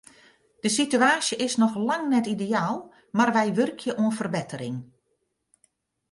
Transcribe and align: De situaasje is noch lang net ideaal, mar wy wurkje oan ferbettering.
De 0.59 0.69
situaasje 0.69 1.35
is 1.35 1.55
noch 1.55 1.75
lang 1.89 2.05
net 2.13 2.25
ideaal, 2.35 2.77
mar 3.17 3.31
wy 3.35 3.45
wurkje 3.57 3.91
oan 4.01 4.13
ferbettering. 4.19 4.77